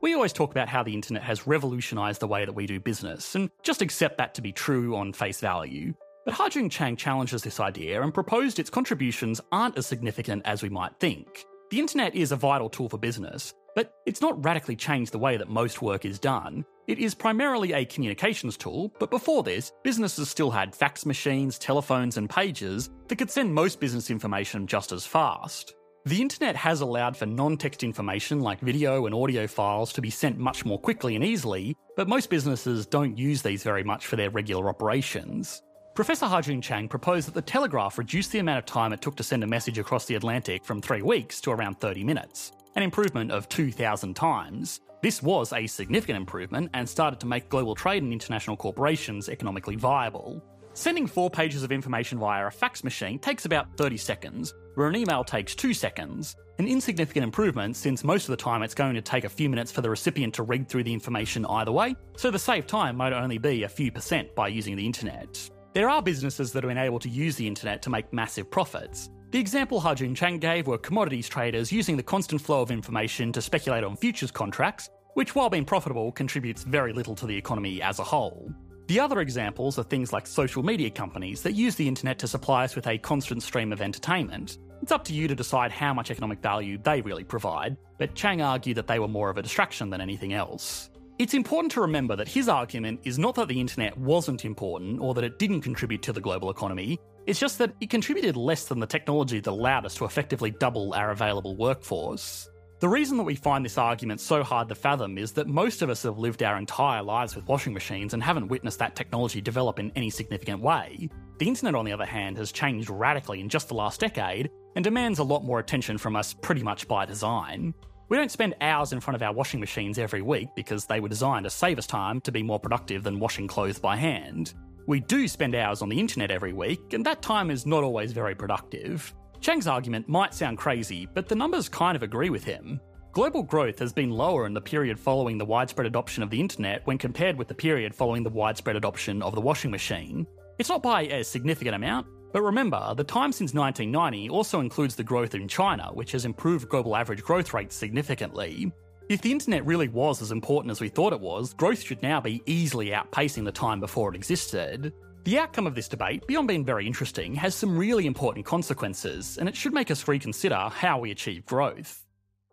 We 0.02 0.14
always 0.14 0.34
talk 0.34 0.50
about 0.50 0.68
how 0.68 0.82
the 0.82 0.92
internet 0.92 1.22
has 1.22 1.46
revolutionised 1.46 2.20
the 2.20 2.28
way 2.28 2.44
that 2.44 2.52
we 2.52 2.66
do 2.66 2.78
business, 2.78 3.34
and 3.34 3.50
just 3.62 3.80
accept 3.80 4.18
that 4.18 4.34
to 4.34 4.42
be 4.42 4.52
true 4.52 4.96
on 4.96 5.14
face 5.14 5.40
value. 5.40 5.94
But 6.26 6.34
Ha-Joon 6.34 6.68
Chang 6.70 6.96
challenges 6.96 7.42
this 7.42 7.60
idea 7.60 8.02
and 8.02 8.12
proposed 8.12 8.58
its 8.58 8.68
contributions 8.68 9.40
aren't 9.52 9.78
as 9.78 9.86
significant 9.86 10.42
as 10.44 10.60
we 10.60 10.68
might 10.68 10.98
think. 10.98 11.46
The 11.70 11.78
internet 11.78 12.16
is 12.16 12.32
a 12.32 12.36
vital 12.36 12.68
tool 12.68 12.88
for 12.88 12.98
business, 12.98 13.54
but 13.76 13.92
it's 14.06 14.20
not 14.20 14.44
radically 14.44 14.74
changed 14.74 15.12
the 15.12 15.20
way 15.20 15.36
that 15.36 15.48
most 15.48 15.82
work 15.82 16.04
is 16.04 16.18
done. 16.18 16.64
It 16.88 16.98
is 16.98 17.14
primarily 17.14 17.74
a 17.74 17.84
communications 17.84 18.56
tool, 18.56 18.92
but 18.98 19.08
before 19.08 19.44
this, 19.44 19.70
businesses 19.84 20.28
still 20.28 20.50
had 20.50 20.74
fax 20.74 21.06
machines, 21.06 21.60
telephones, 21.60 22.16
and 22.16 22.28
pages 22.28 22.90
that 23.06 23.18
could 23.18 23.30
send 23.30 23.54
most 23.54 23.78
business 23.78 24.10
information 24.10 24.66
just 24.66 24.90
as 24.90 25.06
fast. 25.06 25.74
The 26.06 26.20
internet 26.20 26.56
has 26.56 26.80
allowed 26.80 27.16
for 27.16 27.26
non 27.26 27.56
text 27.56 27.84
information 27.84 28.40
like 28.40 28.58
video 28.60 29.06
and 29.06 29.14
audio 29.14 29.46
files 29.46 29.92
to 29.92 30.00
be 30.00 30.10
sent 30.10 30.38
much 30.38 30.64
more 30.64 30.80
quickly 30.80 31.14
and 31.14 31.24
easily, 31.24 31.76
but 31.96 32.08
most 32.08 32.30
businesses 32.30 32.84
don't 32.84 33.16
use 33.16 33.42
these 33.42 33.62
very 33.62 33.84
much 33.84 34.06
for 34.06 34.16
their 34.16 34.30
regular 34.30 34.68
operations. 34.68 35.62
Professor 35.96 36.26
Ha-Joon 36.26 36.60
Chang 36.60 36.88
proposed 36.88 37.26
that 37.26 37.32
the 37.32 37.40
telegraph 37.40 37.96
reduce 37.96 38.28
the 38.28 38.38
amount 38.38 38.58
of 38.58 38.66
time 38.66 38.92
it 38.92 39.00
took 39.00 39.16
to 39.16 39.22
send 39.22 39.42
a 39.42 39.46
message 39.46 39.78
across 39.78 40.04
the 40.04 40.14
Atlantic 40.14 40.62
from 40.62 40.82
three 40.82 41.00
weeks 41.00 41.40
to 41.40 41.50
around 41.50 41.80
30 41.80 42.04
minutes, 42.04 42.52
an 42.74 42.82
improvement 42.82 43.32
of 43.32 43.48
2,000 43.48 44.14
times. 44.14 44.82
This 45.00 45.22
was 45.22 45.54
a 45.54 45.66
significant 45.66 46.18
improvement 46.18 46.68
and 46.74 46.86
started 46.86 47.18
to 47.20 47.26
make 47.26 47.48
global 47.48 47.74
trade 47.74 48.02
and 48.02 48.12
international 48.12 48.58
corporations 48.58 49.30
economically 49.30 49.76
viable. 49.76 50.42
Sending 50.74 51.06
four 51.06 51.30
pages 51.30 51.62
of 51.62 51.72
information 51.72 52.18
via 52.18 52.46
a 52.46 52.50
fax 52.50 52.84
machine 52.84 53.18
takes 53.18 53.46
about 53.46 53.74
30 53.78 53.96
seconds, 53.96 54.52
where 54.74 54.88
an 54.88 54.96
email 54.96 55.24
takes 55.24 55.54
two 55.54 55.72
seconds. 55.72 56.36
An 56.58 56.68
insignificant 56.68 57.24
improvement 57.24 57.74
since 57.74 58.04
most 58.04 58.24
of 58.24 58.32
the 58.32 58.42
time 58.42 58.62
it's 58.62 58.74
going 58.74 58.96
to 58.96 59.00
take 59.00 59.24
a 59.24 59.30
few 59.30 59.48
minutes 59.48 59.72
for 59.72 59.80
the 59.80 59.88
recipient 59.88 60.34
to 60.34 60.42
read 60.42 60.68
through 60.68 60.84
the 60.84 60.92
information 60.92 61.46
either 61.46 61.72
way, 61.72 61.96
so 62.18 62.30
the 62.30 62.38
saved 62.38 62.68
time 62.68 62.96
might 62.96 63.14
only 63.14 63.38
be 63.38 63.62
a 63.62 63.68
few 63.70 63.90
percent 63.90 64.34
by 64.34 64.48
using 64.48 64.76
the 64.76 64.84
internet. 64.84 65.48
There 65.76 65.90
are 65.90 66.00
businesses 66.00 66.52
that 66.52 66.64
have 66.64 66.70
been 66.70 66.78
able 66.78 66.98
to 67.00 67.08
use 67.10 67.36
the 67.36 67.46
internet 67.46 67.82
to 67.82 67.90
make 67.90 68.10
massive 68.10 68.50
profits. 68.50 69.10
The 69.30 69.38
example 69.38 69.78
Ha-Joon 69.78 70.14
Chang 70.14 70.38
gave 70.38 70.66
were 70.66 70.78
commodities 70.78 71.28
traders 71.28 71.70
using 71.70 71.98
the 71.98 72.02
constant 72.02 72.40
flow 72.40 72.62
of 72.62 72.70
information 72.70 73.30
to 73.32 73.42
speculate 73.42 73.84
on 73.84 73.94
futures 73.98 74.30
contracts, 74.30 74.88
which, 75.12 75.34
while 75.34 75.50
being 75.50 75.66
profitable, 75.66 76.12
contributes 76.12 76.62
very 76.62 76.94
little 76.94 77.14
to 77.16 77.26
the 77.26 77.36
economy 77.36 77.82
as 77.82 77.98
a 77.98 78.04
whole. 78.04 78.50
The 78.86 78.98
other 78.98 79.20
examples 79.20 79.78
are 79.78 79.82
things 79.82 80.14
like 80.14 80.26
social 80.26 80.62
media 80.62 80.88
companies 80.88 81.42
that 81.42 81.52
use 81.52 81.74
the 81.74 81.88
internet 81.88 82.18
to 82.20 82.26
supply 82.26 82.64
us 82.64 82.74
with 82.74 82.86
a 82.86 82.96
constant 82.96 83.42
stream 83.42 83.70
of 83.70 83.82
entertainment. 83.82 84.56
It's 84.80 84.92
up 84.92 85.04
to 85.04 85.12
you 85.12 85.28
to 85.28 85.34
decide 85.34 85.72
how 85.72 85.92
much 85.92 86.10
economic 86.10 86.40
value 86.40 86.78
they 86.78 87.02
really 87.02 87.24
provide, 87.24 87.76
but 87.98 88.14
Chang 88.14 88.40
argued 88.40 88.78
that 88.78 88.86
they 88.86 88.98
were 88.98 89.08
more 89.08 89.28
of 89.28 89.36
a 89.36 89.42
distraction 89.42 89.90
than 89.90 90.00
anything 90.00 90.32
else. 90.32 90.88
It's 91.18 91.32
important 91.32 91.72
to 91.72 91.80
remember 91.80 92.14
that 92.14 92.28
his 92.28 92.46
argument 92.46 93.00
is 93.04 93.18
not 93.18 93.36
that 93.36 93.48
the 93.48 93.58
internet 93.58 93.96
wasn't 93.96 94.44
important 94.44 95.00
or 95.00 95.14
that 95.14 95.24
it 95.24 95.38
didn't 95.38 95.62
contribute 95.62 96.02
to 96.02 96.12
the 96.12 96.20
global 96.20 96.50
economy, 96.50 96.98
it's 97.24 97.40
just 97.40 97.56
that 97.56 97.72
it 97.80 97.88
contributed 97.88 98.36
less 98.36 98.66
than 98.66 98.80
the 98.80 98.86
technology 98.86 99.40
that 99.40 99.50
allowed 99.50 99.86
us 99.86 99.94
to 99.94 100.04
effectively 100.04 100.50
double 100.50 100.92
our 100.92 101.12
available 101.12 101.56
workforce. 101.56 102.50
The 102.80 102.88
reason 102.90 103.16
that 103.16 103.22
we 103.22 103.34
find 103.34 103.64
this 103.64 103.78
argument 103.78 104.20
so 104.20 104.42
hard 104.42 104.68
to 104.68 104.74
fathom 104.74 105.16
is 105.16 105.32
that 105.32 105.48
most 105.48 105.80
of 105.80 105.88
us 105.88 106.02
have 106.02 106.18
lived 106.18 106.42
our 106.42 106.58
entire 106.58 107.02
lives 107.02 107.34
with 107.34 107.48
washing 107.48 107.72
machines 107.72 108.12
and 108.12 108.22
haven't 108.22 108.48
witnessed 108.48 108.80
that 108.80 108.94
technology 108.94 109.40
develop 109.40 109.78
in 109.78 109.90
any 109.96 110.10
significant 110.10 110.60
way. 110.60 111.08
The 111.38 111.48
internet, 111.48 111.74
on 111.74 111.86
the 111.86 111.92
other 111.92 112.04
hand, 112.04 112.36
has 112.36 112.52
changed 112.52 112.90
radically 112.90 113.40
in 113.40 113.48
just 113.48 113.68
the 113.68 113.74
last 113.74 114.00
decade 114.00 114.50
and 114.74 114.84
demands 114.84 115.18
a 115.18 115.24
lot 115.24 115.44
more 115.44 115.60
attention 115.60 115.96
from 115.96 116.14
us 116.14 116.34
pretty 116.34 116.62
much 116.62 116.86
by 116.86 117.06
design. 117.06 117.72
We 118.08 118.16
don't 118.16 118.30
spend 118.30 118.54
hours 118.60 118.92
in 118.92 119.00
front 119.00 119.16
of 119.16 119.22
our 119.22 119.32
washing 119.32 119.58
machines 119.58 119.98
every 119.98 120.22
week 120.22 120.50
because 120.54 120.86
they 120.86 121.00
were 121.00 121.08
designed 121.08 121.42
to 121.42 121.50
save 121.50 121.76
us 121.76 121.88
time 121.88 122.20
to 122.20 122.30
be 122.30 122.42
more 122.42 122.60
productive 122.60 123.02
than 123.02 123.18
washing 123.18 123.48
clothes 123.48 123.80
by 123.80 123.96
hand. 123.96 124.54
We 124.86 125.00
do 125.00 125.26
spend 125.26 125.56
hours 125.56 125.82
on 125.82 125.88
the 125.88 125.98
internet 125.98 126.30
every 126.30 126.52
week, 126.52 126.92
and 126.92 127.04
that 127.04 127.20
time 127.20 127.50
is 127.50 127.66
not 127.66 127.82
always 127.82 128.12
very 128.12 128.36
productive. 128.36 129.12
Chang's 129.40 129.66
argument 129.66 130.08
might 130.08 130.34
sound 130.34 130.56
crazy, 130.56 131.08
but 131.14 131.26
the 131.26 131.34
numbers 131.34 131.68
kind 131.68 131.96
of 131.96 132.04
agree 132.04 132.30
with 132.30 132.44
him. 132.44 132.80
Global 133.10 133.42
growth 133.42 133.78
has 133.80 133.92
been 133.92 134.10
lower 134.10 134.46
in 134.46 134.54
the 134.54 134.60
period 134.60 135.00
following 135.00 135.36
the 135.36 135.44
widespread 135.44 135.86
adoption 135.86 136.22
of 136.22 136.30
the 136.30 136.38
internet 136.38 136.86
when 136.86 136.98
compared 136.98 137.36
with 137.36 137.48
the 137.48 137.54
period 137.54 137.92
following 137.92 138.22
the 138.22 138.30
widespread 138.30 138.76
adoption 138.76 139.20
of 139.20 139.34
the 139.34 139.40
washing 139.40 139.72
machine. 139.72 140.26
It's 140.60 140.68
not 140.68 140.82
by 140.82 141.02
a 141.02 141.24
significant 141.24 141.74
amount, 141.74 142.06
but 142.32 142.42
remember, 142.42 142.94
the 142.94 143.04
time 143.04 143.32
since 143.32 143.54
1990 143.54 144.28
also 144.28 144.60
includes 144.60 144.94
the 144.94 145.04
growth 145.04 145.34
in 145.34 145.48
China, 145.48 145.90
which 145.92 146.12
has 146.12 146.24
improved 146.24 146.68
global 146.68 146.96
average 146.96 147.22
growth 147.22 147.54
rates 147.54 147.74
significantly. 147.74 148.72
If 149.08 149.22
the 149.22 149.30
internet 149.30 149.64
really 149.64 149.88
was 149.88 150.20
as 150.20 150.32
important 150.32 150.72
as 150.72 150.80
we 150.80 150.88
thought 150.88 151.12
it 151.12 151.20
was, 151.20 151.54
growth 151.54 151.80
should 151.80 152.02
now 152.02 152.20
be 152.20 152.42
easily 152.46 152.88
outpacing 152.90 153.44
the 153.44 153.52
time 153.52 153.78
before 153.78 154.10
it 154.10 154.16
existed. 154.16 154.92
The 155.24 155.38
outcome 155.38 155.66
of 155.66 155.74
this 155.74 155.88
debate, 155.88 156.26
beyond 156.26 156.48
being 156.48 156.64
very 156.64 156.86
interesting, 156.86 157.34
has 157.36 157.54
some 157.54 157.78
really 157.78 158.06
important 158.06 158.46
consequences, 158.46 159.38
and 159.38 159.48
it 159.48 159.56
should 159.56 159.72
make 159.72 159.90
us 159.90 160.06
reconsider 160.08 160.68
how 160.72 160.98
we 160.98 161.12
achieve 161.12 161.46
growth. 161.46 162.04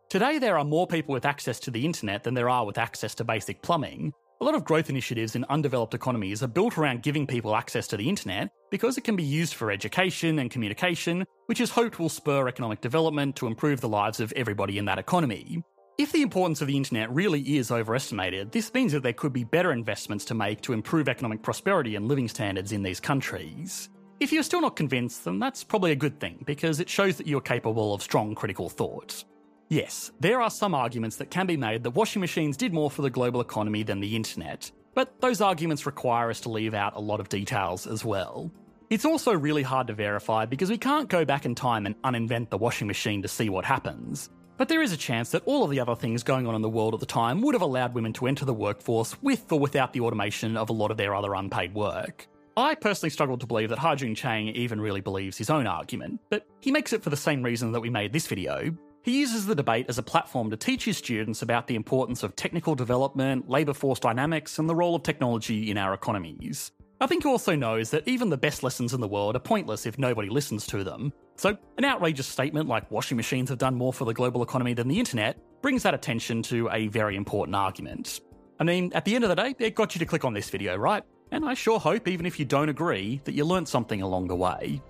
Today, 0.10 0.38
there 0.38 0.58
are 0.58 0.63
more 0.63 0.86
people 0.86 1.13
with 1.13 1.25
access 1.25 1.60
to 1.62 1.72
the 1.72 1.84
internet 1.84 2.24
than 2.24 2.36
there 2.36 2.50
are 2.50 2.65
with 2.65 2.77
access 2.77 3.15
to 3.15 3.24
basic 3.24 3.62
plumbing. 3.63 4.13
A 4.42 4.44
lot 4.44 4.53
of 4.53 4.63
growth 4.63 4.89
initiatives 4.89 5.36
in 5.36 5.46
undeveloped 5.50 5.94
economies 5.94 6.44
are 6.44 6.48
built 6.48 6.77
around 6.77 7.01
giving 7.01 7.25
people 7.25 7.56
access 7.56 7.88
to 7.88 7.98
the 7.98 8.08
internet 8.08 8.50
because 8.74 8.98
it 8.98 9.03
can 9.03 9.15
be 9.15 9.22
used 9.22 9.53
for 9.53 9.70
education 9.70 10.39
and 10.39 10.50
communication, 10.50 11.24
which 11.46 11.62
is 11.62 11.70
hoped 11.70 12.00
will 12.00 12.10
spur 12.10 12.48
economic 12.48 12.82
development 12.82 13.36
to 13.36 13.46
improve 13.46 13.80
the 13.80 13.88
lives 13.88 14.20
of 14.20 14.34
everybody 14.36 14.80
in 14.80 14.86
that 14.86 14.98
economy. 14.98 15.62
If 16.00 16.12
the 16.12 16.24
importance 16.24 16.60
of 16.60 16.65
the 16.65 16.75
internet 16.75 17.13
really 17.13 17.56
is 17.56 17.70
overestimated, 17.70 18.51
this 18.51 18.74
means 18.74 18.92
that 18.94 19.03
there 19.03 19.13
could 19.13 19.32
be 19.32 19.44
better 19.44 19.74
investments 19.74 20.25
to 20.25 20.34
make 20.34 20.62
to 20.62 20.74
improve 20.74 21.08
economic 21.08 21.44
prosperity 21.44 21.96
and 21.96 22.08
living 22.08 22.27
standards 22.27 22.72
in 22.72 22.82
these 22.82 23.00
countries. 23.00 23.89
If 24.20 24.34
you're 24.34 24.42
still 24.42 24.62
not 24.62 24.75
convinced, 24.75 25.24
then 25.25 25.38
that's 25.38 25.63
probably 25.63 25.92
a 25.92 25.96
good 25.96 26.20
thing, 26.20 26.42
because 26.44 26.80
it 26.80 26.89
shows 26.89 27.18
that 27.18 27.27
you're 27.27 27.42
capable 27.42 27.94
of 27.94 28.01
strong 28.01 28.34
critical 28.34 28.70
thought. 28.70 29.24
Yes, 29.70 30.12
there 30.20 30.42
are 30.42 30.50
some 30.50 30.74
arguments 30.74 31.18
that 31.18 31.30
can 31.30 31.46
be 31.46 31.58
made 31.58 31.84
that 31.84 31.92
washing 31.92 32.22
machines 32.22 32.58
did 32.58 32.74
more 32.74 32.89
for 32.89 33.03
the 33.03 33.12
global 33.12 33.39
economy 33.39 33.84
than 33.84 34.00
the 34.00 34.15
internet, 34.15 34.72
but 34.96 35.22
those 35.22 35.42
arguments 35.42 35.86
require 35.86 36.32
us 36.32 36.42
to 36.42 36.50
leave 36.50 36.74
out 36.74 36.96
a 36.96 37.00
lot 37.00 37.20
of 37.20 37.30
details 37.30 37.86
as 37.86 38.03
well. 38.03 38.51
It's 38.90 39.06
also 39.06 39.34
really 39.34 39.63
hard 39.63 39.88
to 39.88 39.94
verify 39.94 40.46
because 40.46 40.70
we 40.70 40.78
can't 40.78 41.10
go 41.10 41.25
back 41.25 41.46
in 41.46 41.56
time 41.56 41.86
and 41.86 42.00
uninvent 42.04 42.50
the 42.50 42.58
washing 42.58 42.88
machine 42.88 43.22
to 43.22 43.28
see 43.28 43.50
what 43.50 43.66
happens. 43.66 44.30
But 44.58 44.70
there 44.70 44.82
is 44.82 44.92
a 44.92 44.98
chance 44.98 45.32
that 45.32 45.44
all 45.46 45.63
of 45.63 45.72
the 45.72 45.80
other 45.80 45.96
things 45.96 46.22
going 46.22 46.46
on 46.46 46.54
in 46.56 46.62
the 46.62 46.70
world 46.70 46.94
at 46.94 47.00
the 47.00 47.06
time 47.06 47.42
would 47.42 47.56
have 47.56 47.62
allowed 47.62 47.96
women 47.96 48.13
to 48.13 48.28
enter 48.28 48.46
the 48.46 48.54
workforce 48.54 49.20
with 49.22 49.52
or 49.52 49.60
without 49.60 49.94
the 49.94 50.02
automation 50.02 50.58
of 50.58 50.70
a 50.70 50.74
lot 50.74 50.92
of 50.92 50.98
their 50.98 51.16
other 51.16 51.34
unpaid 51.34 51.74
work. 51.74 52.28
I 52.56 52.75
personally 52.75 53.10
struggle 53.10 53.38
to 53.40 53.48
believe 53.48 53.70
that 53.70 53.80
Ha-Joon 53.80 54.13
Chang 54.13 54.50
even 54.50 54.80
really 54.80 55.02
believes 55.02 55.40
his 55.40 55.50
own 55.50 55.66
argument, 55.66 56.22
but 56.30 56.46
he 56.60 56.72
makes 56.72 56.94
it 56.94 57.02
for 57.02 57.10
the 57.10 57.18
same 57.18 57.42
reason 57.42 57.72
that 57.72 57.82
we 57.82 57.90
made 57.90 58.13
this 58.13 58.28
video. 58.28 58.75
He 59.02 59.20
uses 59.20 59.48
the 59.48 59.56
debate 59.56 59.88
as 59.90 59.98
a 59.98 60.04
platform 60.04 60.52
to 60.52 60.56
teach 60.56 60.86
his 60.86 60.98
students 60.98 61.42
about 61.42 61.66
the 61.66 61.75
importance 61.75 62.22
of 62.22 62.36
technical 62.36 62.75
development, 62.75 63.50
labour 63.50 63.74
force 63.74 64.00
dynamics, 64.00 64.60
and 64.60 64.70
the 64.70 64.75
role 64.75 64.96
of 64.96 65.04
technology 65.04 65.72
in 65.72 65.80
our 65.80 65.96
economies. 65.96 66.72
I 67.02 67.08
think 67.08 67.24
he 67.24 67.30
also 67.30 67.56
knows 67.56 67.90
that 67.90 68.08
even 68.08 68.30
the 68.30 68.38
best 68.38 68.64
lessons 68.64 68.94
in 68.94 69.02
the 69.02 69.08
world 69.08 69.36
are 69.36 69.40
pointless 69.40 69.86
if 69.86 69.98
nobody 69.98 70.30
listens 70.30 70.66
to 70.68 70.84
them. 70.84 71.12
So, 71.36 71.58
an 71.78 71.86
outrageous 71.86 72.28
statement 72.28 72.70
like 72.70 72.90
washing 72.92 73.18
machines 73.18 73.50
have 73.50 73.58
done 73.58 73.76
more 73.76 73.92
for 73.92 74.06
the 74.06 74.14
global 74.14 74.44
economy 74.44 74.74
than 74.74 74.88
the 74.88 75.00
internet 75.00 75.38
brings 75.62 75.84
that 75.84 75.94
attention 75.94 76.44
to 76.44 76.70
a 76.72 76.88
very 76.88 77.16
important 77.16 77.56
argument. 77.56 78.22
I 78.60 78.64
mean, 78.64 78.92
at 78.94 79.06
the 79.06 79.16
end 79.16 79.24
of 79.24 79.30
the 79.30 79.36
day, 79.36 79.56
it 79.60 79.76
got 79.76 79.96
you 79.96 80.00
to 80.00 80.06
click 80.06 80.24
on 80.24 80.34
this 80.34 80.50
video, 80.50 80.76
right? 80.76 81.04
And 81.32 81.44
I 81.44 81.56
sure 81.56 81.80
hope, 81.80 82.08
even 82.08 82.26
if 82.26 82.40
you 82.40 82.46
don't 82.46 82.70
agree, 82.70 83.20
that 83.24 83.34
you 83.34 83.44
learnt 83.44 83.68
something 83.68 84.02
along 84.02 84.28
the 84.28 84.36
way. 84.36 84.82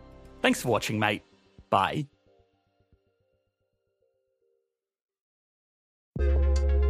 Thanks 0.41 0.62
for 0.62 0.67
watching, 0.67 1.00
mate. 1.00 1.24
Bye. 1.69 2.07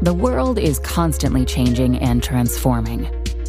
The 0.02 0.14
world 0.14 0.60
is 0.60 0.80
constantly 0.80 1.46
changing 1.46 1.98
and 2.00 2.22
transforming. 2.22 3.23